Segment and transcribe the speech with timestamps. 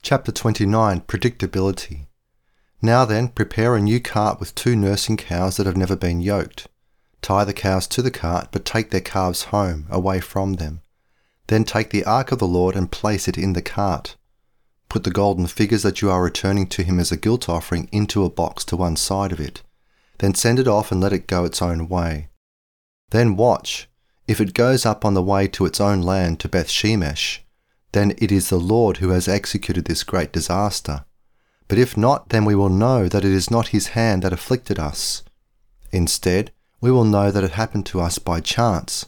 [0.00, 2.06] Chapter 29 Predictability.
[2.80, 6.68] Now then, prepare a new cart with two nursing cows that have never been yoked.
[7.20, 10.80] Tie the cows to the cart, but take their calves home, away from them.
[11.48, 14.16] Then take the ark of the Lord and place it in the cart.
[14.88, 18.24] Put the golden figures that you are returning to him as a guilt offering into
[18.24, 19.62] a box to one side of it.
[20.18, 22.28] Then send it off and let it go its own way.
[23.10, 23.88] Then watch.
[24.26, 27.40] If it goes up on the way to its own land to Beth Shemesh,
[27.92, 31.04] then it is the Lord who has executed this great disaster.
[31.68, 34.78] But if not, then we will know that it is not his hand that afflicted
[34.78, 35.22] us.
[35.92, 39.06] Instead, we will know that it happened to us by chance.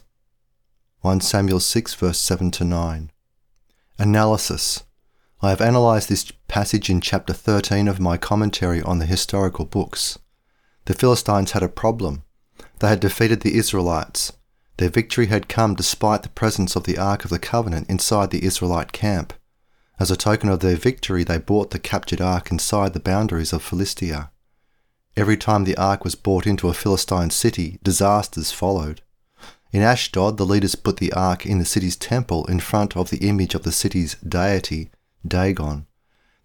[1.01, 3.11] 1 Samuel 6, verse 7 to 9.
[3.99, 4.85] Analysis.
[5.43, 10.19] I have analysed this passage in chapter 13 of my commentary on the historical books.
[10.85, 12.25] The Philistines had a problem.
[12.81, 14.33] They had defeated the Israelites.
[14.81, 18.43] Their victory had come despite the presence of the Ark of the Covenant inside the
[18.43, 19.35] Israelite camp.
[19.99, 23.63] As a token of their victory, they brought the captured Ark inside the boundaries of
[23.63, 24.31] Philistia.
[25.19, 29.03] Every time the Ark was brought into a Philistine city, disasters followed.
[29.71, 33.29] In Ashdod, the leaders put the Ark in the city's temple in front of the
[33.29, 34.91] image of the city's deity,
[35.29, 35.87] Dagon.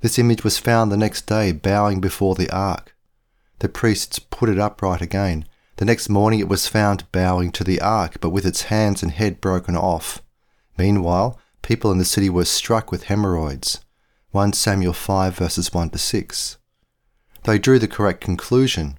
[0.01, 2.97] This image was found the next day bowing before the Ark.
[3.59, 5.45] The priests put it upright again,
[5.77, 9.11] the next morning it was found bowing to the ark, but with its hands and
[9.11, 10.21] head broken off.
[10.77, 13.81] Meanwhile, people in the city were struck with hemorrhoids.
[14.31, 16.57] 1 Samuel 5 verses 1 to 6.
[17.43, 18.97] They drew the correct conclusion.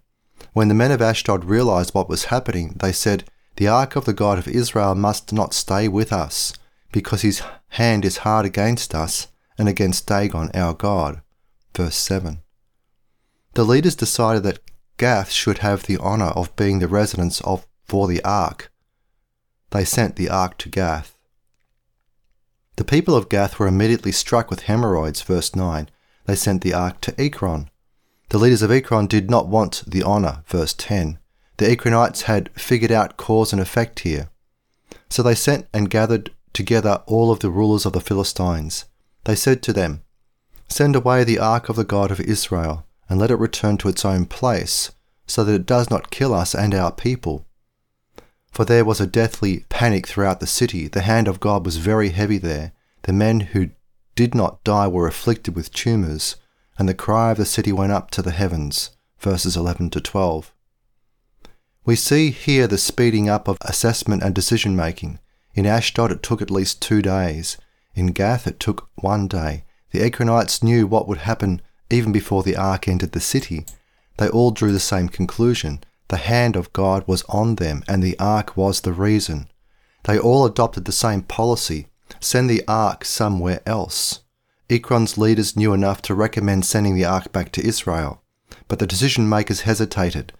[0.52, 3.24] When the men of Ashdod realized what was happening, they said,
[3.56, 6.52] The ark of the God of Israel must not stay with us,
[6.92, 11.20] because his hand is hard against us and against Dagon our God.
[11.74, 12.40] Verse 7.
[13.54, 14.60] The leaders decided that
[14.98, 18.72] Gath should have the honour of being the residence of for the ark.
[19.70, 21.16] They sent the ark to Gath.
[22.76, 25.90] The people of Gath were immediately struck with hemorrhoids, verse 9.
[26.24, 27.70] They sent the ark to Ekron.
[28.30, 31.18] The leaders of Ekron did not want the honour, verse 10.
[31.58, 34.30] The Ekronites had figured out cause and effect here.
[35.08, 38.86] So they sent and gathered together all of the rulers of the Philistines.
[39.24, 40.02] They said to them,
[40.68, 44.04] Send away the ark of the God of Israel and let it return to its
[44.04, 44.92] own place,
[45.26, 47.46] so that it does not kill us and our people.
[48.50, 50.88] For there was a deathly panic throughout the city.
[50.88, 52.72] The hand of God was very heavy there.
[53.02, 53.70] The men who
[54.14, 56.36] did not die were afflicted with tumours,
[56.78, 58.90] and the cry of the city went up to the heavens.
[59.18, 60.52] Verses 11 to 12.
[61.84, 65.18] We see here the speeding up of assessment and decision making.
[65.54, 67.56] In Ashdod, it took at least two days.
[67.94, 69.64] In Gath, it took one day.
[69.90, 73.66] The Ekronites knew what would happen even before the ark entered the city,
[74.18, 75.82] they all drew the same conclusion.
[76.08, 79.48] The hand of God was on them, and the ark was the reason.
[80.04, 81.88] They all adopted the same policy
[82.20, 84.20] send the ark somewhere else.
[84.68, 88.22] Ekron's leaders knew enough to recommend sending the ark back to Israel,
[88.68, 90.32] but the decision makers hesitated.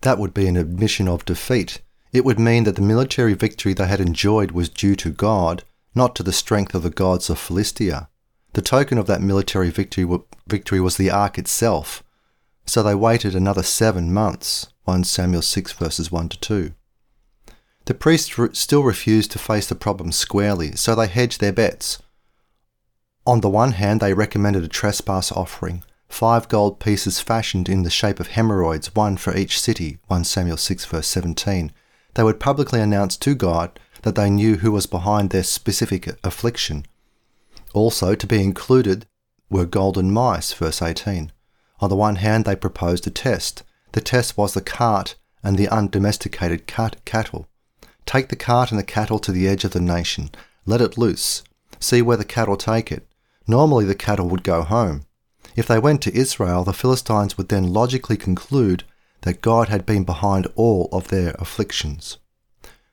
[0.00, 1.80] That would be an admission of defeat.
[2.12, 5.64] It would mean that the military victory they had enjoyed was due to God,
[5.94, 8.08] not to the strength of the gods of Philistia.
[8.54, 10.06] The token of that military victory,
[10.46, 12.04] victory was the ark itself.
[12.66, 14.68] So they waited another seven months.
[14.84, 16.74] 1 Samuel 6 verses 1 to 2.
[17.86, 22.00] The priests re- still refused to face the problem squarely, so they hedged their bets.
[23.26, 27.90] On the one hand, they recommended a trespass offering, five gold pieces fashioned in the
[27.90, 31.72] shape of hemorrhoids, one for each city, 1 Samuel 6 verse 17.
[32.14, 36.86] They would publicly announce to God that they knew who was behind their specific affliction.
[37.74, 39.04] Also, to be included
[39.50, 41.32] were golden mice, verse 18.
[41.80, 43.64] On the one hand, they proposed a test.
[43.92, 47.48] The test was the cart and the undomesticated cat- cattle.
[48.06, 50.30] Take the cart and the cattle to the edge of the nation.
[50.64, 51.42] Let it loose.
[51.80, 53.06] See where the cattle take it.
[53.46, 55.04] Normally, the cattle would go home.
[55.56, 58.84] If they went to Israel, the Philistines would then logically conclude
[59.22, 62.18] that God had been behind all of their afflictions.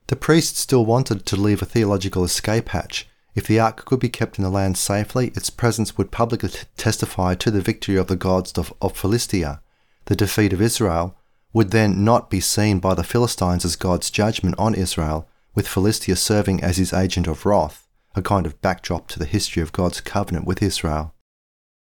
[0.07, 4.09] The priests still wanted to leave a theological escape hatch if the ark could be
[4.09, 8.15] kept in the land safely, its presence would publicly testify to the victory of the
[8.15, 9.61] gods of, of Philistia.
[10.05, 11.17] The defeat of Israel
[11.53, 16.15] would then not be seen by the Philistines as God's judgment on Israel, with Philistia
[16.15, 20.01] serving as his agent of wrath, a kind of backdrop to the history of God's
[20.01, 21.13] covenant with Israel.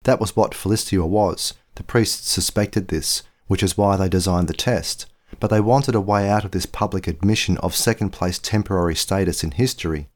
[0.03, 1.53] That was what Philistia was.
[1.75, 5.07] The priests suspected this, which is why they designed the test.
[5.39, 9.43] But they wanted a way out of this public admission of second place temporary status
[9.43, 10.09] in history.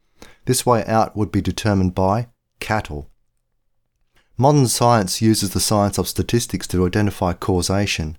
[0.46, 2.28] This way out would be determined by
[2.60, 3.10] cattle.
[4.38, 8.18] Modern science uses the science of statistics to identify causation.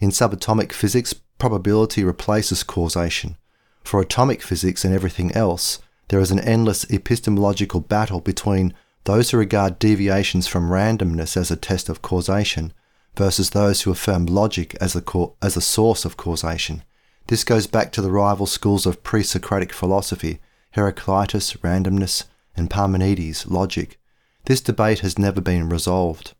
[0.00, 3.36] In subatomic physics, probability replaces causation.
[3.84, 5.78] For atomic physics and everything else,
[6.08, 8.74] there is an endless epistemological battle between
[9.04, 12.72] those who regard deviations from randomness as a test of causation
[13.16, 16.82] versus those who affirm logic as a, co- as a source of causation.
[17.28, 20.40] This goes back to the rival schools of pre Socratic philosophy
[20.72, 22.24] Heraclitus, randomness,
[22.56, 23.98] and Parmenides, logic.
[24.44, 26.34] This debate has never been resolved.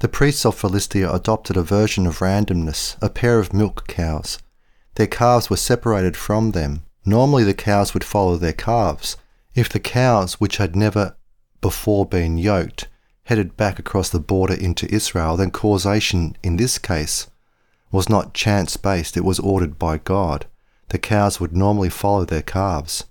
[0.00, 4.38] The priests of Philistia adopted a version of randomness, a pair of milk cows.
[4.94, 6.82] Their calves were separated from them.
[7.04, 9.16] Normally, the cows would follow their calves.
[9.54, 11.16] If the cows, which had never
[11.60, 12.86] before been yoked,
[13.24, 17.26] headed back across the border into Israel, then causation in this case
[17.90, 20.46] was not chance based, it was ordered by God.
[20.88, 23.04] The cows would normally follow their calves.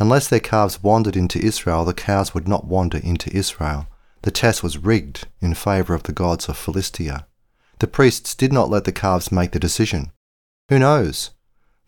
[0.00, 3.86] Unless their calves wandered into Israel, the cows would not wander into Israel.
[4.22, 7.26] The test was rigged in favour of the gods of Philistia.
[7.80, 10.10] The priests did not let the calves make the decision.
[10.70, 11.32] Who knows?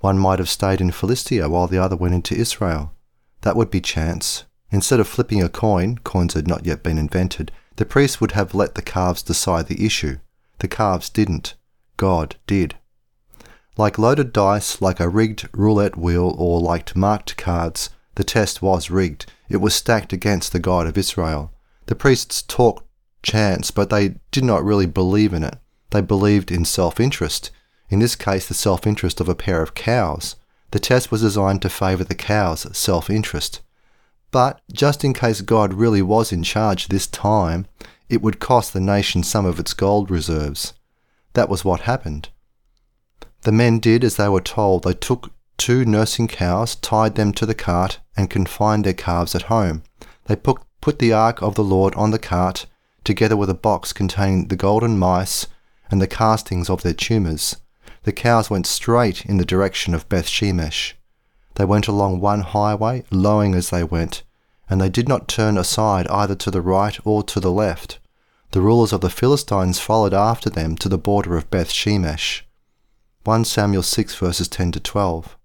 [0.00, 2.92] One might have stayed in Philistia while the other went into Israel.
[3.40, 4.44] That would be chance.
[4.70, 8.54] Instead of flipping a coin, coins had not yet been invented, the priests would have
[8.54, 10.18] let the calves decide the issue.
[10.58, 11.54] The calves didn't.
[11.96, 12.76] God did.
[13.78, 18.90] Like loaded dice, like a rigged roulette wheel, or like marked cards, the test was
[18.90, 19.26] rigged.
[19.48, 21.52] It was stacked against the God of Israel.
[21.86, 22.86] The priests talked
[23.22, 25.58] chance, but they did not really believe in it.
[25.90, 27.50] They believed in self interest,
[27.88, 30.36] in this case, the self interest of a pair of cows.
[30.70, 33.60] The test was designed to favour the cow's self interest.
[34.30, 37.66] But just in case God really was in charge this time,
[38.08, 40.72] it would cost the nation some of its gold reserves.
[41.34, 42.30] That was what happened.
[43.42, 44.84] The men did as they were told.
[44.84, 45.30] They took
[45.62, 49.84] two nursing cows, tied them to the cart, and confined their calves at home.
[50.24, 52.66] They put, put the ark of the Lord on the cart,
[53.04, 55.46] together with a box containing the golden mice
[55.88, 57.58] and the castings of their tumours.
[58.02, 60.94] The cows went straight in the direction of Beth Shemesh.
[61.54, 64.24] They went along one highway, lowing as they went,
[64.68, 68.00] and they did not turn aside either to the right or to the left.
[68.50, 72.42] The rulers of the Philistines followed after them to the border of Beth Shemesh.
[73.22, 75.38] 1 Samuel 6 verses 10 to 12.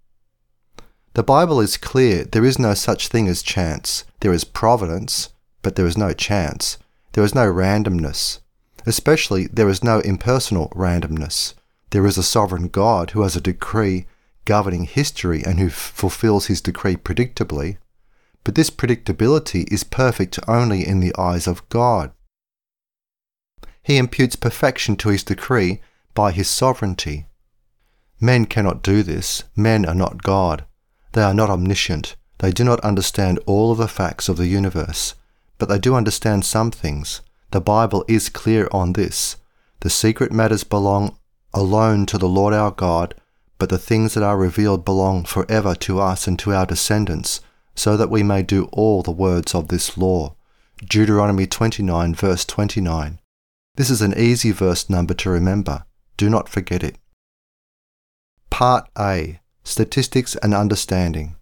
[1.17, 4.03] The Bible is clear there is no such thing as chance.
[4.19, 5.29] There is providence,
[5.63, 6.77] but there is no chance.
[7.13, 8.37] There is no randomness.
[8.85, 11.55] Especially, there is no impersonal randomness.
[11.89, 14.05] There is a sovereign God who has a decree
[14.45, 17.77] governing history and who f- fulfills his decree predictably,
[18.43, 22.11] but this predictability is perfect only in the eyes of God.
[23.81, 25.81] He imputes perfection to his decree
[26.13, 27.25] by his sovereignty.
[28.21, 29.45] Men cannot do this.
[29.55, 30.67] Men are not God.
[31.13, 32.15] They are not omniscient.
[32.39, 35.15] They do not understand all of the facts of the universe,
[35.57, 37.21] but they do understand some things.
[37.51, 39.37] The Bible is clear on this.
[39.79, 41.17] The secret matters belong
[41.53, 43.15] alone to the Lord our God,
[43.57, 47.41] but the things that are revealed belong forever to us and to our descendants,
[47.73, 50.35] so that we may do all the words of this law.
[50.77, 53.19] Deuteronomy 29, verse 29.
[53.75, 55.85] This is an easy verse number to remember.
[56.17, 56.97] Do not forget it.
[58.49, 61.35] Part A Statistics and Understanding.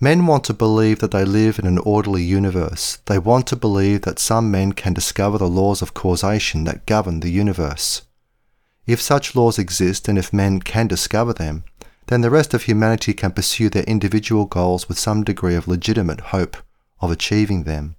[0.00, 2.98] Men want to believe that they live in an orderly universe.
[3.06, 7.20] They want to believe that some men can discover the laws of causation that govern
[7.20, 8.02] the universe.
[8.88, 11.62] If such laws exist and if men can discover them,
[12.08, 16.32] then the rest of humanity can pursue their individual goals with some degree of legitimate
[16.34, 16.56] hope
[17.00, 17.94] of achieving them.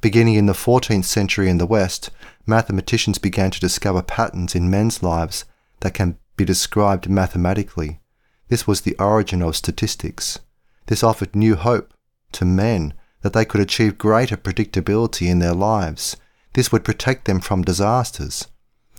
[0.00, 2.10] Beginning in the 14th century in the West,
[2.46, 5.44] mathematicians began to discover patterns in men's lives
[5.80, 8.00] that can be described mathematically.
[8.50, 10.40] This was the origin of statistics.
[10.86, 11.94] This offered new hope
[12.32, 16.16] to men that they could achieve greater predictability in their lives.
[16.54, 18.48] This would protect them from disasters.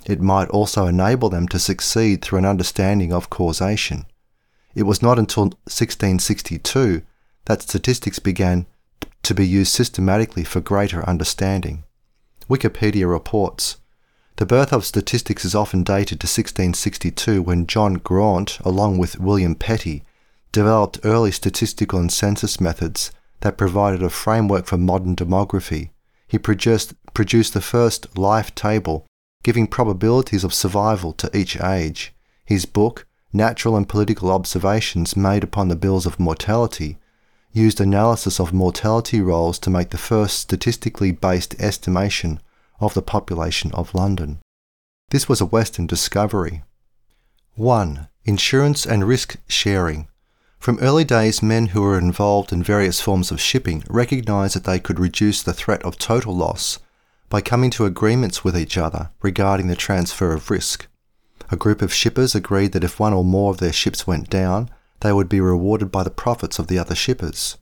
[0.05, 4.05] It might also enable them to succeed through an understanding of causation.
[4.73, 7.01] It was not until 1662
[7.45, 8.67] that statistics began
[9.23, 11.83] to be used systematically for greater understanding.
[12.49, 13.80] Wikipedia reports
[14.41, 19.53] The birth of statistics is often dated to 1662 when John Graunt, along with William
[19.53, 20.03] Petty,
[20.51, 25.91] developed early statistical and census methods that provided a framework for modern demography.
[26.27, 29.05] He produced, produced the first life table
[29.43, 32.11] giving probabilities of survival to each age.
[32.43, 36.97] His book, Natural and Political Observations Made Upon the Bills of Mortality,
[37.51, 42.39] used analysis of mortality rolls to make the first statistically based estimation
[42.81, 44.39] of the population of London.
[45.11, 46.63] This was a Western discovery.
[47.55, 48.07] 1.
[48.25, 50.07] Insurance and risk sharing.
[50.59, 54.79] From early days, men who were involved in various forms of shipping recognized that they
[54.79, 56.79] could reduce the threat of total loss
[57.29, 60.87] by coming to agreements with each other regarding the transfer of risk.
[61.49, 64.69] A group of shippers agreed that if one or more of their ships went down,
[65.01, 67.57] they would be rewarded by the profits of the other shippers.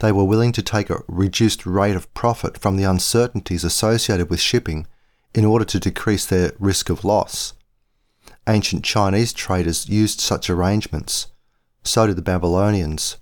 [0.00, 4.40] They were willing to take a reduced rate of profit from the uncertainties associated with
[4.40, 4.86] shipping
[5.34, 7.52] in order to decrease their risk of loss.
[8.48, 11.28] Ancient Chinese traders used such arrangements.
[11.84, 13.18] So did the Babylonians.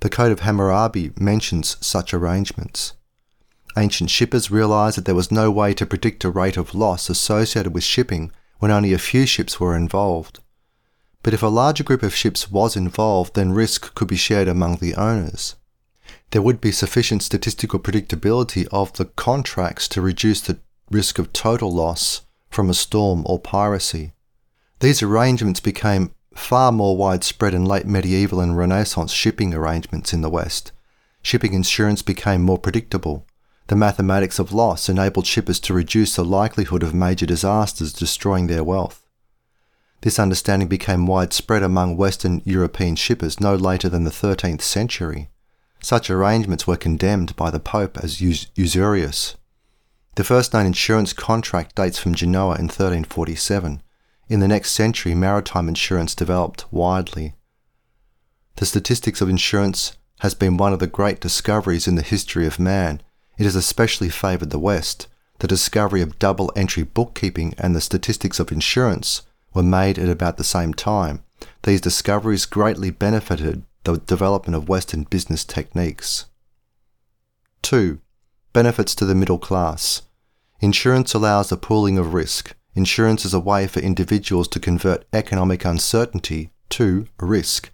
[0.00, 2.94] The Code of Hammurabi mentions such arrangements.
[3.76, 7.74] Ancient shippers realized that there was no way to predict a rate of loss associated
[7.74, 10.40] with shipping when only a few ships were involved.
[11.22, 14.76] But if a larger group of ships was involved, then risk could be shared among
[14.76, 15.56] the owners.
[16.32, 20.58] There would be sufficient statistical predictability of the contracts to reduce the
[20.90, 24.12] risk of total loss from a storm or piracy.
[24.80, 30.30] These arrangements became far more widespread in late medieval and Renaissance shipping arrangements in the
[30.30, 30.72] West.
[31.22, 33.26] Shipping insurance became more predictable.
[33.66, 38.64] The mathematics of loss enabled shippers to reduce the likelihood of major disasters destroying their
[38.64, 39.06] wealth.
[40.00, 45.28] This understanding became widespread among Western European shippers no later than the 13th century.
[45.82, 49.34] Such arrangements were condemned by the Pope as us- usurious.
[50.14, 53.82] The first known insurance contract dates from Genoa in 1347.
[54.28, 57.34] In the next century, maritime insurance developed widely.
[58.56, 62.60] The statistics of insurance has been one of the great discoveries in the history of
[62.60, 63.02] man.
[63.36, 65.08] It has especially favoured the West.
[65.40, 69.22] The discovery of double entry bookkeeping and the statistics of insurance
[69.52, 71.24] were made at about the same time.
[71.64, 76.26] These discoveries greatly benefited the development of Western business techniques.
[77.62, 78.00] 2.
[78.52, 80.02] Benefits to the middle class.
[80.60, 82.54] Insurance allows the pooling of risk.
[82.74, 87.70] Insurance is a way for individuals to convert economic uncertainty to risk.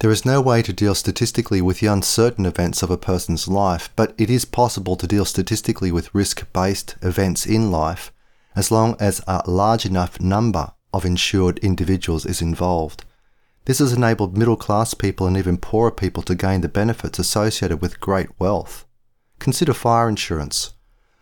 [0.00, 3.90] There is no way to deal statistically with the uncertain events of a person's life,
[3.94, 8.12] but it is possible to deal statistically with risk based events in life
[8.54, 13.04] as long as a large enough number of insured individuals is involved.
[13.64, 17.80] This has enabled middle class people and even poorer people to gain the benefits associated
[17.80, 18.84] with great wealth.
[19.38, 20.72] Consider fire insurance.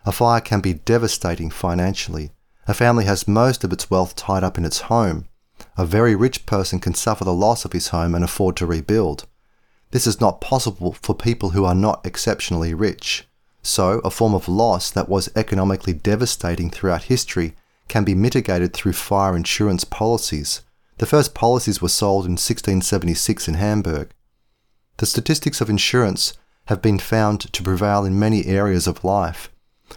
[0.05, 2.31] A fire can be devastating financially.
[2.67, 5.27] A family has most of its wealth tied up in its home.
[5.77, 9.27] A very rich person can suffer the loss of his home and afford to rebuild.
[9.91, 13.27] This is not possible for people who are not exceptionally rich.
[13.61, 17.53] So, a form of loss that was economically devastating throughout history
[17.87, 20.61] can be mitigated through fire insurance policies.
[21.01, 24.11] The first policies were sold in 1676 in Hamburg.
[24.97, 26.33] The statistics of insurance
[26.65, 29.49] have been found to prevail in many areas of life.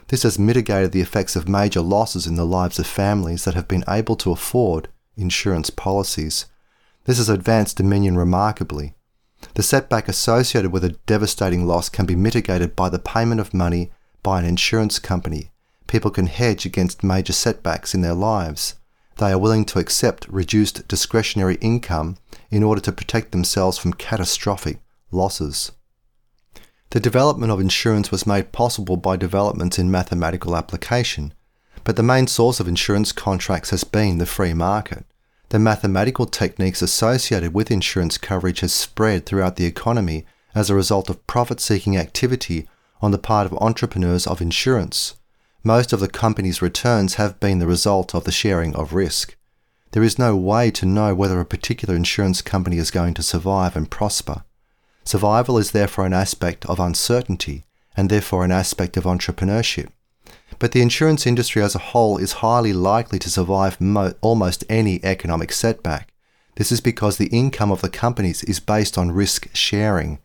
[0.09, 3.69] This has mitigated the effects of major losses in the lives of families that have
[3.69, 6.47] been able to afford insurance policies.
[7.05, 8.95] This has advanced Dominion remarkably.
[9.57, 13.93] The setback associated with a devastating loss can be mitigated by the payment of money
[14.23, 15.51] by an insurance company
[15.87, 18.75] people can hedge against major setbacks in their lives.
[19.17, 22.17] They are willing to accept reduced discretionary income
[22.51, 24.79] in order to protect themselves from catastrophic
[25.11, 25.73] losses.
[26.91, 31.33] The development of insurance was made possible by developments in mathematical application,
[31.85, 35.05] but the main source of insurance contracts has been the free market.
[35.51, 41.11] The mathematical techniques associated with insurance coverage has spread throughout the economy as a result
[41.11, 42.69] of profit seeking activity
[43.01, 45.15] on the part of entrepreneurs of insurance.
[45.67, 49.35] Most of the company's returns have been the result of the sharing of risk.
[49.93, 53.75] There is no way to know whether a particular insurance company is going to survive
[53.75, 54.45] and prosper.
[55.05, 57.65] Survival is therefore an aspect of uncertainty
[57.97, 59.89] and therefore an aspect of entrepreneurship.
[60.59, 65.03] But the insurance industry as a whole is highly likely to survive mo- almost any
[65.03, 66.13] economic setback.
[66.57, 70.19] This is because the income of the companies is based on risk sharing,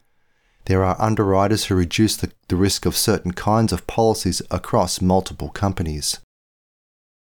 [0.70, 5.50] there are underwriters who reduce the, the risk of certain kinds of policies across multiple
[5.50, 6.20] companies.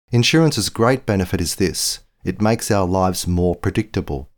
[0.10, 4.30] Insurance's great benefit is this it makes our lives more predictable.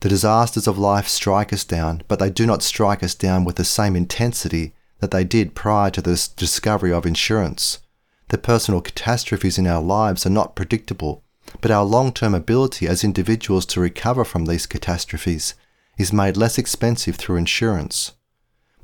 [0.00, 3.56] The disasters of life strike us down, but they do not strike us down with
[3.56, 7.80] the same intensity that they did prior to the discovery of insurance.
[8.28, 11.22] The personal catastrophes in our lives are not predictable,
[11.60, 15.52] but our long term ability as individuals to recover from these catastrophes
[15.98, 18.12] is made less expensive through insurance.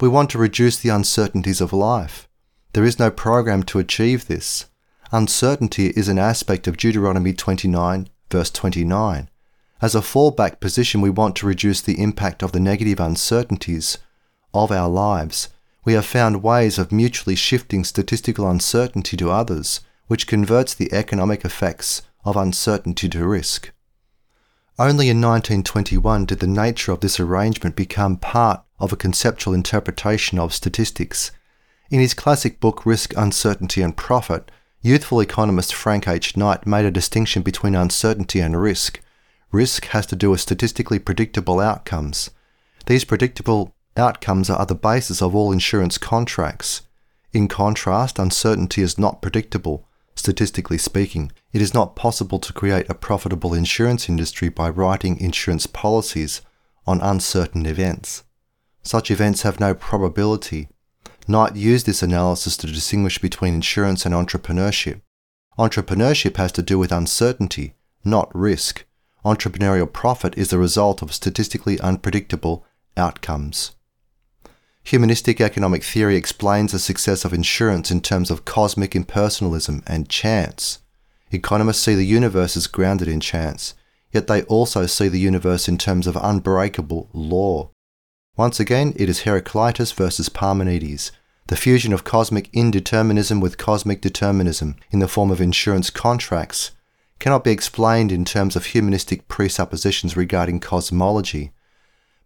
[0.05, 2.29] We want to reduce the uncertainties of life.
[2.75, 4.67] There is no program to achieve this.
[5.13, 9.31] Uncertainty is an aspect of Deuteronomy 29, verse 29.
[9.81, 13.97] As a fallback position, we want to reduce the impact of the negative uncertainties
[14.53, 15.49] of our lives.
[15.87, 21.47] We have found ways of mutually shifting statistical uncertainty to others, which converts the economic
[21.47, 23.73] effects of uncertainty to risk.
[24.79, 30.39] Only in 1921 did the nature of this arrangement become part of a conceptual interpretation
[30.39, 31.33] of statistics.
[31.91, 34.51] In his classic book Risk, Uncertainty and Profit,
[34.81, 36.37] youthful economist Frank H.
[36.37, 39.01] Knight made a distinction between uncertainty and risk.
[39.51, 42.31] Risk has to do with statistically predictable outcomes.
[42.87, 46.83] These predictable Outcomes are the basis of all insurance contracts.
[47.33, 49.87] In contrast, uncertainty is not predictable.
[50.17, 55.69] Statistically speaking, it is not possible to create a profitable insurance industry by writing insurance
[55.69, 56.41] policies
[56.87, 58.25] on uncertain events.
[58.85, 60.69] Such events have no probability.
[61.27, 65.01] Knight used this analysis to distinguish between insurance and entrepreneurship.
[65.59, 67.75] Entrepreneurship has to do with uncertainty,
[68.05, 68.85] not risk.
[69.25, 73.73] Entrepreneurial profit is the result of statistically unpredictable outcomes.
[74.83, 80.81] Humanistic economic theory explains the success of insurance in terms of cosmic impersonalism and chance.
[81.31, 83.73] Economists see the universe as grounded in chance,
[84.13, 87.71] yet they also see the universe in terms of unbreakable law.
[88.37, 91.13] Once again, it is Heraclitus versus Parmenides,
[91.47, 96.73] the fusion of cosmic indeterminism with cosmic determinism in the form of insurance contracts
[97.21, 101.53] cannot be explained in terms of humanistic presuppositions regarding cosmology,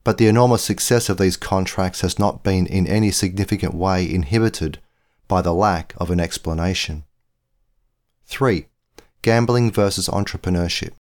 [0.02, 4.78] but the enormous success of these contracts has not been in any significant way inhibited
[5.26, 7.04] by the lack of an explanation.
[8.24, 8.66] 3.
[9.20, 10.92] Gambling versus entrepreneurship.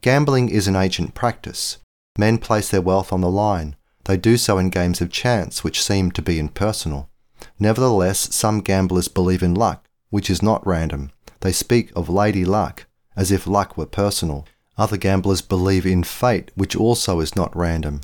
[0.00, 1.78] Gambling is an ancient practice.
[2.16, 3.76] Men place their wealth on the line.
[4.08, 7.10] They do so in games of chance, which seem to be impersonal.
[7.58, 11.10] Nevertheless, some gamblers believe in luck, which is not random.
[11.40, 14.46] They speak of Lady Luck, as if luck were personal.
[14.78, 18.00] Other gamblers believe in fate, which also is not random.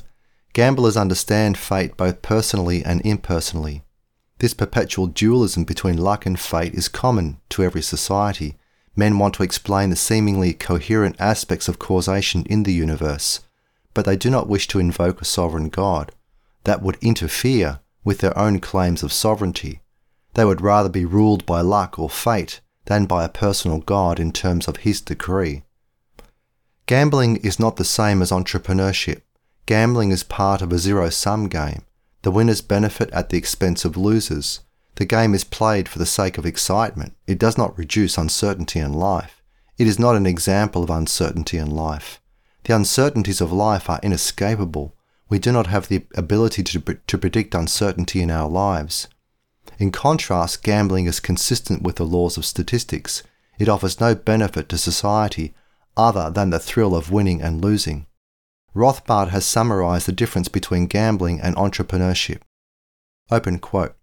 [0.53, 3.81] Gamblers understand fate both personally and impersonally.
[4.37, 8.59] This perpetual dualism between luck and fate is common to every society.
[8.95, 13.39] Men want to explain the seemingly coherent aspects of causation in the universe,
[13.95, 16.11] but they do not wish to invoke a sovereign God.
[16.65, 19.81] That would interfere with their own claims of sovereignty.
[20.35, 24.31] They would rather be ruled by luck or fate than by a personal God in
[24.31, 25.63] terms of his decree.
[26.85, 29.21] Gambling is not the same as entrepreneurship.
[29.65, 31.81] Gambling is part of a zero sum game.
[32.21, 34.59] The winners benefit at the expense of losers.
[34.95, 37.13] The game is played for the sake of excitement.
[37.25, 39.41] It does not reduce uncertainty in life.
[39.77, 42.21] It is not an example of uncertainty in life.
[42.65, 44.95] The uncertainties of life are inescapable.
[45.29, 49.07] We do not have the ability to, to predict uncertainty in our lives.
[49.77, 53.21] In contrast, gambling is consistent with the laws of statistics.
[53.59, 55.53] It offers no benefit to society
[55.95, 58.07] other than the thrill of winning and losing.
[58.75, 62.41] Rothbard has summarized the difference between gambling and entrepreneurship.
[63.29, 63.95] Open quote.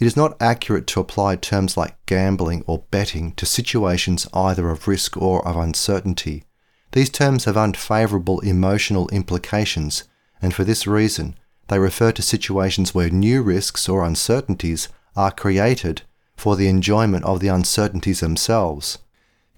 [0.00, 4.88] It is not accurate to apply terms like gambling or betting to situations either of
[4.88, 6.44] risk or of uncertainty.
[6.92, 10.04] These terms have unfavorable emotional implications,
[10.40, 11.36] and for this reason,
[11.68, 16.02] they refer to situations where new risks or uncertainties are created
[16.36, 18.98] for the enjoyment of the uncertainties themselves.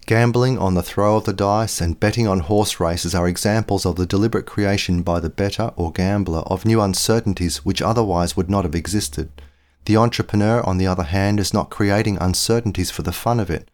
[0.05, 3.95] Gambling on the throw of the dice and betting on horse races are examples of
[3.95, 8.65] the deliberate creation by the bettor or gambler of new uncertainties which otherwise would not
[8.65, 9.29] have existed.
[9.85, 13.69] The entrepreneur, on the other hand, is not creating uncertainties for the fun of it.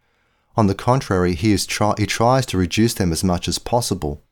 [0.56, 4.22] On the contrary, he, is try- he tries to reduce them as much as possible.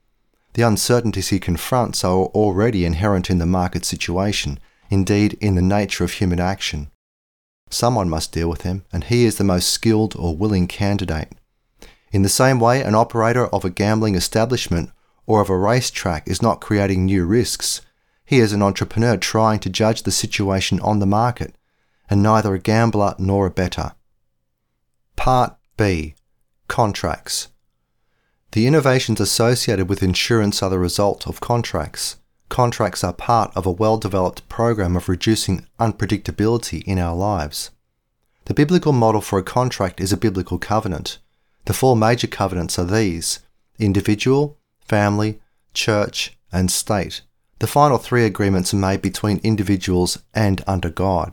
[0.54, 4.58] The uncertainties he confronts are already inherent in the market situation,
[4.90, 6.90] indeed, in the nature of human action.
[7.70, 11.32] Someone must deal with them, and he is the most skilled or willing candidate.
[12.12, 14.90] In the same way, an operator of a gambling establishment
[15.26, 17.80] or of a racetrack is not creating new risks.
[18.24, 21.54] He is an entrepreneur trying to judge the situation on the market,
[22.08, 23.92] and neither a gambler nor a bettor.
[25.14, 26.14] Part B
[26.68, 27.48] Contracts.
[28.52, 32.16] The innovations associated with insurance are the result of contracts.
[32.50, 37.70] Contracts are part of a well developed program of reducing unpredictability in our lives.
[38.44, 41.18] The biblical model for a contract is a biblical covenant.
[41.64, 43.38] The four major covenants are these
[43.78, 45.40] individual, family,
[45.72, 47.22] church, and state.
[47.58, 51.32] The final three agreements are made between individuals and under God.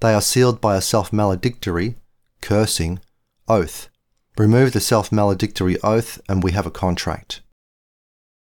[0.00, 1.96] They are sealed by a self maledictory,
[2.40, 3.00] cursing,
[3.48, 3.88] oath.
[4.36, 7.40] Remove the self maledictory oath, and we have a contract.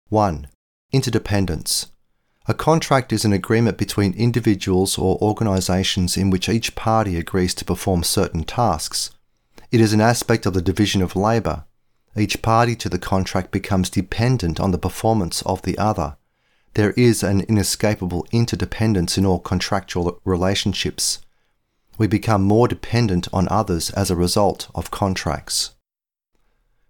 [0.09, 0.47] 1.
[0.91, 1.87] Interdependence.
[2.47, 7.65] A contract is an agreement between individuals or organizations in which each party agrees to
[7.65, 9.11] perform certain tasks.
[9.71, 11.65] It is an aspect of the division of labor.
[12.17, 16.17] Each party to the contract becomes dependent on the performance of the other.
[16.73, 21.19] There is an inescapable interdependence in all contractual relationships.
[21.99, 25.75] We become more dependent on others as a result of contracts.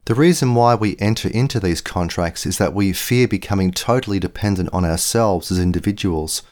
[0.05, 4.69] The reason why we enter into these contracts is that we fear becoming totally dependent
[4.71, 6.43] on ourselves as individuals.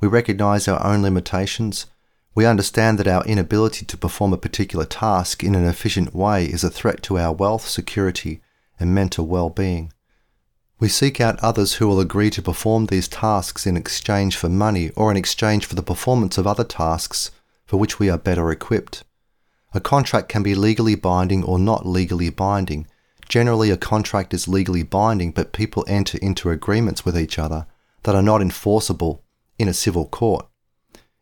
[0.00, 1.86] We recognize our own limitations,
[2.34, 6.64] we understand that our inability to perform a particular task in an efficient way is
[6.64, 8.40] a threat to our wealth, security,
[8.80, 9.92] and mental well being.
[10.78, 14.90] We seek out others who will agree to perform these tasks in exchange for money
[14.96, 17.30] or in exchange for the performance of other tasks
[17.72, 19.02] for which we are better equipped.
[19.72, 22.86] A contract can be legally binding or not legally binding.
[23.30, 27.64] Generally, a contract is legally binding, but people enter into agreements with each other
[28.02, 29.24] that are not enforceable
[29.58, 30.46] in a civil court.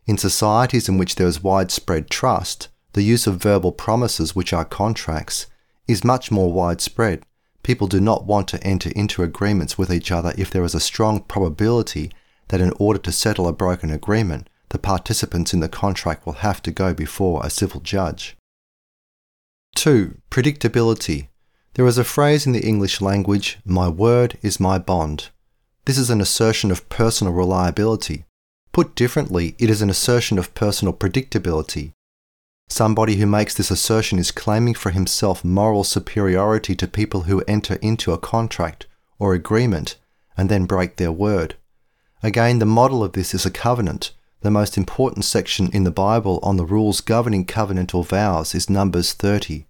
[0.09, 4.65] In societies in which there is widespread trust, the use of verbal promises, which are
[4.65, 5.47] contracts,
[5.87, 7.25] is much more widespread.
[7.63, 10.81] People do not want to enter into agreements with each other if there is a
[10.81, 12.11] strong probability
[12.49, 16.63] that in order to settle a broken agreement, the participants in the contract will have
[16.63, 18.37] to go before a civil judge.
[19.77, 20.17] 2.
[20.31, 21.29] Predictability.
[21.75, 25.29] There is a phrase in the English language, my word is my bond.
[25.85, 28.25] This is an assertion of personal reliability.
[28.73, 31.93] Put differently, it is an assertion of personal predictability.
[32.69, 37.75] Somebody who makes this assertion is claiming for himself moral superiority to people who enter
[37.77, 38.87] into a contract
[39.19, 39.97] or agreement
[40.37, 41.57] and then break their word.
[42.23, 44.13] Again, the model of this is a covenant.
[44.43, 49.13] The most important section in the Bible on the rules governing covenantal vows is Numbers
[49.13, 49.67] 30.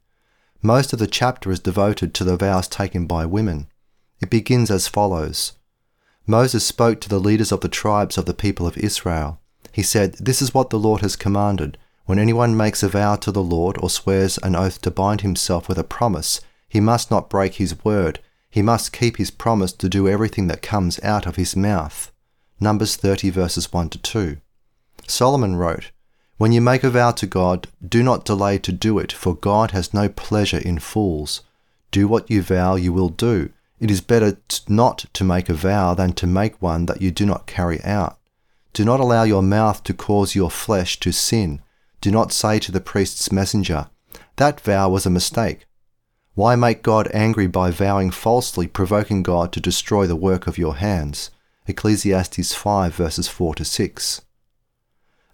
[0.62, 3.66] Most of the chapter is devoted to the vows taken by women.
[4.20, 5.54] It begins as follows
[6.24, 9.40] Moses spoke to the leaders of the tribes of the people of Israel.
[9.72, 11.76] He said, This is what the Lord has commanded.
[12.04, 15.68] When anyone makes a vow to the Lord or swears an oath to bind himself
[15.68, 18.20] with a promise, he must not break his word.
[18.48, 22.12] He must keep his promise to do everything that comes out of his mouth.
[22.60, 24.36] Numbers 30 verses 1 to 2.
[25.06, 25.90] Solomon wrote,
[26.36, 29.70] When you make a vow to God, do not delay to do it, for God
[29.72, 31.42] has no pleasure in fools.
[31.90, 33.50] Do what you vow you will do.
[33.78, 34.36] It is better
[34.68, 38.18] not to make a vow than to make one that you do not carry out.
[38.72, 41.62] Do not allow your mouth to cause your flesh to sin
[42.00, 43.88] do not say to the priest's messenger,
[44.36, 45.66] That vow was a mistake.
[46.34, 50.76] Why make God angry by vowing falsely, provoking God to destroy the work of your
[50.76, 51.30] hands?
[51.66, 54.22] Ecclesiastes 5 verses 4 to 6.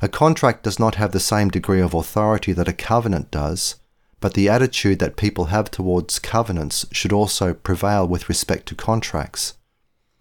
[0.03, 3.77] A contract does not have the same degree of authority that a covenant does,
[4.21, 9.55] but the attitude that people have towards covenants should also prevail with respect to contracts.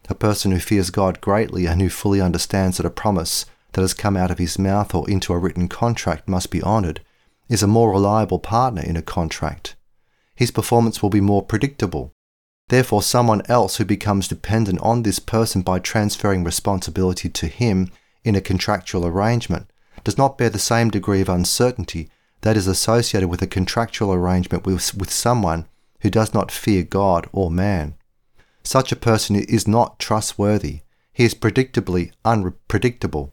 [0.07, 3.93] A person who fears God greatly and who fully understands that a promise that has
[3.93, 7.01] come out of his mouth or into a written contract must be honoured,
[7.49, 9.75] is a more reliable partner in a contract.
[10.35, 12.13] His performance will be more predictable.
[12.69, 17.91] Therefore, someone else who becomes dependent on this person by transferring responsibility to him
[18.25, 19.69] in a contractual arrangement
[20.03, 22.09] does not bear the same degree of uncertainty
[22.41, 25.65] that is associated with a contractual arrangement with, with someone
[26.01, 27.95] who does not fear God or man.
[28.63, 30.81] Such a person is not trustworthy.
[31.13, 33.31] He is predictably unpredictable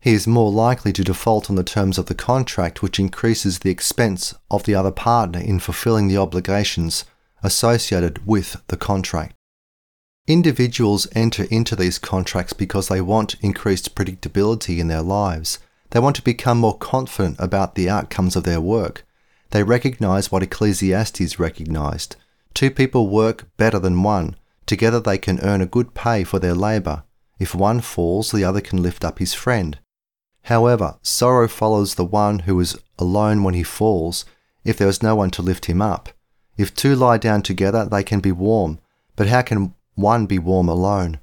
[0.00, 3.70] he is more likely to default on the terms of the contract, which increases the
[3.70, 7.04] expense of the other partner in fulfilling the obligations
[7.42, 9.34] associated with the contract.
[10.30, 15.58] Individuals enter into these contracts because they want increased predictability in their lives.
[15.90, 19.04] They want to become more confident about the outcomes of their work.
[19.50, 22.14] They recognize what Ecclesiastes recognized.
[22.54, 24.36] Two people work better than one.
[24.66, 27.02] Together they can earn a good pay for their labor.
[27.40, 29.80] If one falls, the other can lift up his friend.
[30.42, 34.24] However, sorrow follows the one who is alone when he falls,
[34.62, 36.10] if there is no one to lift him up.
[36.56, 38.78] If two lie down together, they can be warm,
[39.16, 41.20] but how can one be warm alone?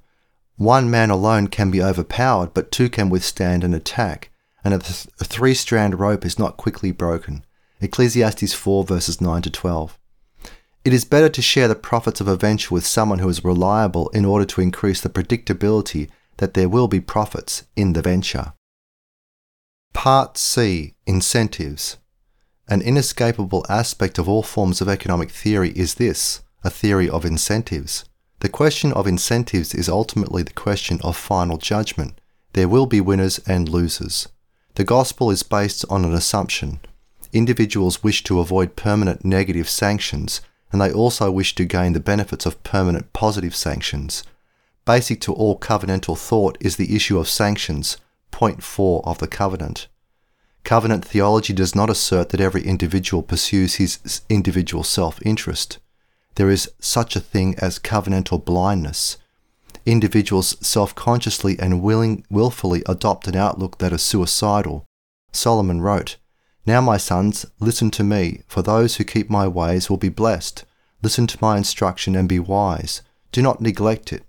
[0.57, 4.31] One man alone can be overpowered, but two can withstand an attack,
[4.63, 7.45] and a, th- a three strand rope is not quickly broken.
[7.79, 9.99] Ecclesiastes 4 verses 9 to 12.
[10.83, 14.09] It is better to share the profits of a venture with someone who is reliable
[14.09, 18.53] in order to increase the predictability that there will be profits in the venture.
[19.93, 21.97] Part C Incentives.
[22.67, 28.05] An inescapable aspect of all forms of economic theory is this a theory of incentives.
[28.39, 32.21] The question of incentives is ultimately the question of final judgment.
[32.53, 34.27] There will be winners and losers.
[34.75, 36.79] The gospel is based on an assumption.
[37.33, 42.45] Individuals wish to avoid permanent negative sanctions, and they also wish to gain the benefits
[42.45, 44.23] of permanent positive sanctions.
[44.85, 47.97] Basic to all covenantal thought is the issue of sanctions
[48.29, 49.87] point 4 of the covenant.
[50.63, 55.79] Covenant theology does not assert that every individual pursues his individual self interest.
[56.37, 59.17] There is such a thing as covenantal blindness.
[59.87, 64.85] Individuals self consciously and willing, willfully adopt an outlook that is suicidal.
[65.31, 66.17] Solomon wrote,
[66.63, 70.63] Now, my sons, listen to me, for those who keep my ways will be blessed.
[71.01, 73.01] Listen to my instruction and be wise.
[73.31, 74.23] Do not neglect it.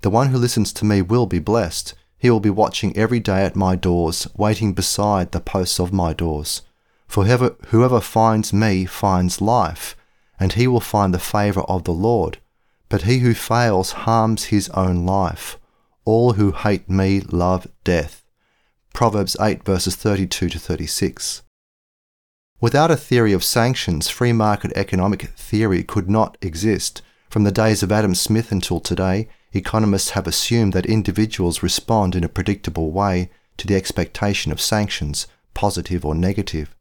[0.00, 1.92] The one who listens to me will be blessed.
[2.16, 6.14] He will be watching every day at my doors, waiting beside the posts of my
[6.14, 6.62] doors.
[7.06, 9.94] For whoever, whoever finds me finds life,
[10.40, 12.38] and he will find the favour of the Lord.
[12.88, 15.56] but he who fails harms his own life.
[16.04, 18.24] All who hate me love death.
[18.92, 21.42] Proverbs 8 verses 32 to 36.
[22.60, 27.00] Without a theory of sanctions, free market economic theory could not exist.
[27.28, 32.24] From the days of Adam Smith until today, economists have assumed that individuals respond in
[32.24, 36.74] a predictable way to the expectation of sanctions, positive or negative.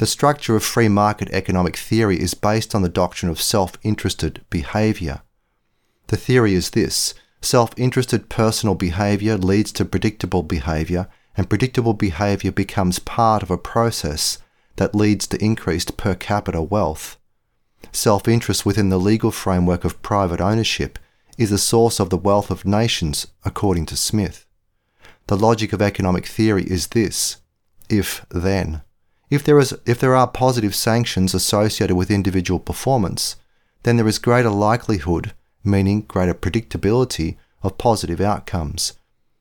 [0.00, 4.42] The structure of free market economic theory is based on the doctrine of self interested
[4.48, 5.20] behavior.
[6.06, 12.50] The theory is this self interested personal behavior leads to predictable behavior, and predictable behavior
[12.50, 14.38] becomes part of a process
[14.76, 17.18] that leads to increased per capita wealth.
[17.92, 20.98] Self interest within the legal framework of private ownership
[21.36, 24.46] is the source of the wealth of nations, according to Smith.
[25.26, 27.36] The logic of economic theory is this
[27.90, 28.80] if then.
[29.30, 33.36] If there, is, if there are positive sanctions associated with individual performance,
[33.84, 38.94] then there is greater likelihood, meaning greater predictability, of positive outcomes.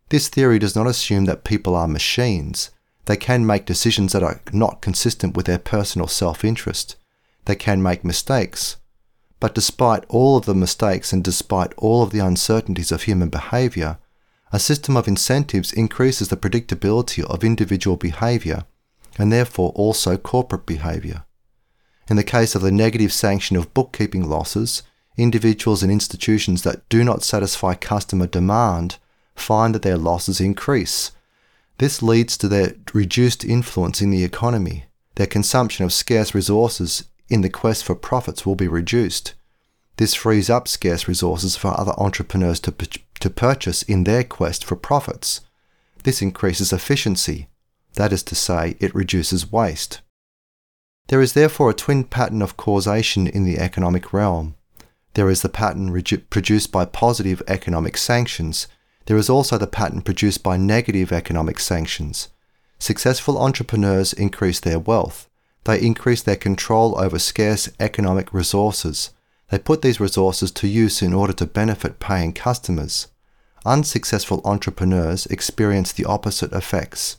[0.10, 2.70] This theory does not assume that people are machines.
[3.06, 6.96] They can make decisions that are not consistent with their personal self interest.
[7.46, 8.76] They can make mistakes.
[9.40, 13.98] But despite all of the mistakes and despite all of the uncertainties of human behavior,
[14.52, 18.66] a system of incentives increases the predictability of individual behavior
[19.20, 21.26] and therefore also corporate behavior.
[22.10, 24.82] In the case of the negative sanction of bookkeeping losses,
[25.16, 28.98] individuals and institutions that do not satisfy customer demand
[29.36, 31.12] find that their losses increase
[31.80, 34.86] this leads to their reduced influence in the economy.
[35.16, 39.34] Their consumption of scarce resources in the quest for profits will be reduced.
[39.96, 44.76] This frees up scarce resources for other entrepreneurs to, to purchase in their quest for
[44.76, 45.42] profits.
[46.04, 47.48] This increases efficiency.
[47.94, 50.02] That is to say, it reduces waste.
[51.08, 54.56] There is therefore a twin pattern of causation in the economic realm.
[55.16, 55.92] There is the pattern
[56.30, 58.68] produced by positive economic sanctions
[59.10, 62.30] there is also the pattern produced by negative economic sanctions.
[62.78, 65.28] Successful entrepreneurs increase their wealth.
[65.64, 69.10] They increase their control over scarce economic resources.
[69.50, 73.08] They put these resources to use in order to benefit paying customers.
[73.66, 77.18] Unsuccessful entrepreneurs experience the opposite effects.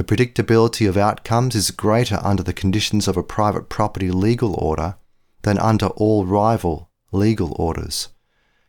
[0.00, 4.96] The predictability of outcomes is greater under the conditions of a private property legal order
[5.42, 8.08] than under all rival legal orders.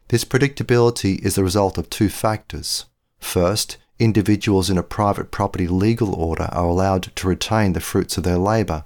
[0.09, 2.83] This predictability is the result of two factors.
[3.17, 8.25] First, individuals in a private property legal order are allowed to retain the fruits of
[8.25, 8.83] their labour.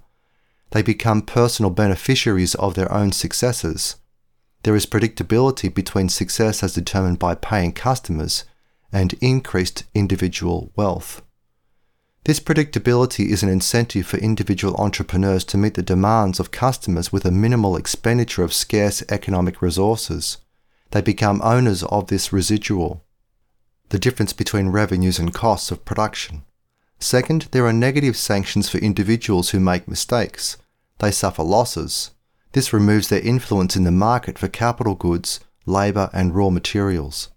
[0.70, 3.96] They become personal beneficiaries of their own successes.
[4.62, 8.44] There is predictability between success as determined by paying customers
[8.92, 11.24] and increased individual wealth.
[12.26, 17.26] This predictability is an incentive for individual entrepreneurs to meet the demands of customers with
[17.26, 20.38] a minimal expenditure of scarce economic resources
[20.92, 23.04] they become owners of this residual,
[23.90, 26.44] the difference between revenues and costs of production.
[27.00, 30.56] Second, there are negative sanctions for individuals who make mistakes.
[31.00, 32.12] They suffer losses.
[32.54, 37.30] This removes their influence in the market for capital goods, labour, and raw materials.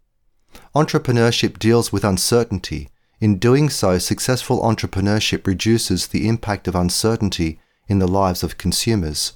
[0.74, 2.90] Entrepreneurship deals with uncertainty.
[3.20, 9.32] In doing so, successful entrepreneurship reduces the impact of uncertainty in the lives of consumers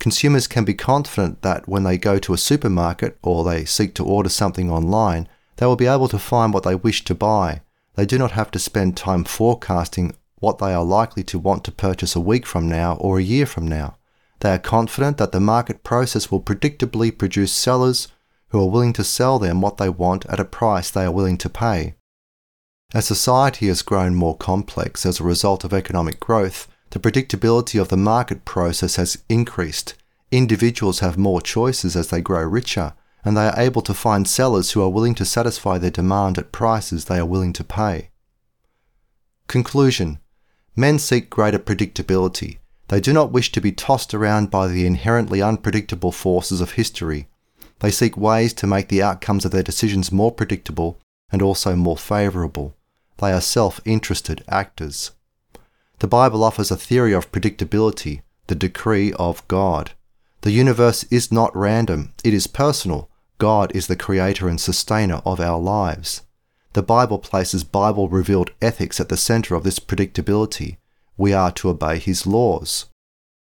[0.00, 4.04] consumers can be confident that when they go to a supermarket or they seek to
[4.04, 7.60] order something online, they will be able to find what they wish to buy.
[7.94, 11.72] They do not have to spend time forecasting what they are likely to want to
[11.72, 13.98] purchase a week from now or a year from now.
[14.40, 18.08] They are confident that the market process will predictably produce sellers
[18.48, 21.36] who are willing to sell them what they want at a price they are willing
[21.38, 21.94] to pay.
[22.92, 27.86] As society has grown more complex as a result of economic growth, the predictability of
[27.88, 29.94] the market process has increased.
[30.32, 34.72] Individuals have more choices as they grow richer, and they are able to find sellers
[34.72, 38.10] who are willing to satisfy their demand at prices they are willing to pay.
[39.46, 40.18] Conclusion
[40.74, 42.58] Men seek greater predictability.
[42.88, 47.28] They do not wish to be tossed around by the inherently unpredictable forces of history.
[47.78, 50.98] They seek ways to make the outcomes of their decisions more predictable
[51.30, 52.74] and also more favourable.
[53.20, 55.10] They are self interested actors.
[55.98, 59.92] The Bible offers a theory of predictability, the decree of God.
[60.40, 63.10] The universe is not random, it is personal.
[63.36, 66.22] God is the creator and sustainer of our lives.
[66.72, 70.78] The Bible places Bible revealed ethics at the center of this predictability.
[71.18, 72.86] We are to obey His laws.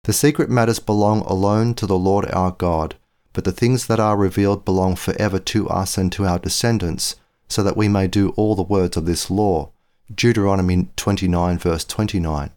[0.05, 2.95] The secret matters belong alone to the Lord our God,
[3.33, 7.15] but the things that are revealed belong forever to us and to our descendants,
[7.47, 9.71] so that we may do all the words of this law.
[10.13, 12.51] Deuteronomy 29, verse 29.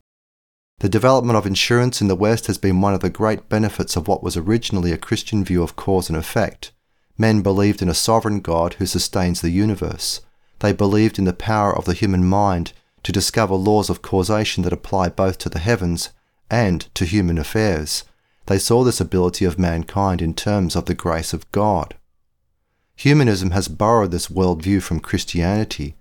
[0.80, 4.08] The development of insurance in the West has been one of the great benefits of
[4.08, 6.72] what was originally a Christian view of cause and effect.
[7.18, 10.22] Men believed in a sovereign God who sustains the universe.
[10.60, 12.72] They believed in the power of the human mind
[13.02, 16.10] to discover laws of causation that apply both to the heavens
[16.50, 18.04] and to human affairs.
[18.46, 21.94] They saw this ability of mankind in terms of the grace of God.
[23.00, 25.94] Humanism has borrowed this worldview from Christianity.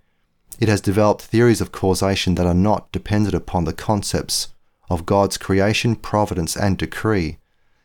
[0.60, 4.50] It has developed theories of causation that are not dependent upon the concepts
[4.90, 7.38] of God's creation, providence, and decree.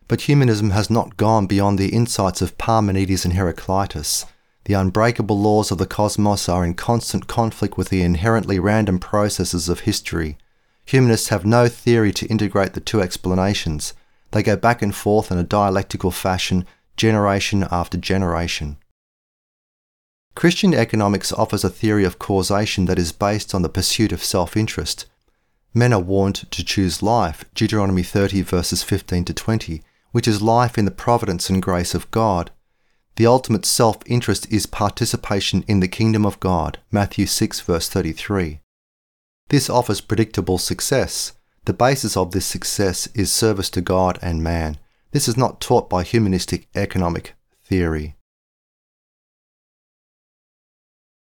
[0.08, 4.26] But humanism has not gone beyond the insights of Parmenides and Heraclitus.
[4.64, 9.68] The unbreakable laws of the cosmos are in constant conflict with the inherently random processes
[9.68, 10.38] of history.
[10.86, 13.94] Humanists have no theory to integrate the two explanations.
[14.32, 18.76] They go back and forth in a dialectical fashion, generation after generation.
[20.34, 24.56] Christian economics offers a theory of causation that is based on the pursuit of self
[24.56, 25.06] interest.
[25.72, 30.76] Men are warned to choose life, Deuteronomy 30 verses 15 to 20, which is life
[30.76, 32.50] in the providence and grace of God.
[33.16, 38.60] The ultimate self interest is participation in the kingdom of God, Matthew 6 verse 33.
[39.50, 41.32] This offers predictable success.
[41.64, 44.78] The basis of this success is service to God and man.
[45.12, 48.16] This is not taught by humanistic economic theory.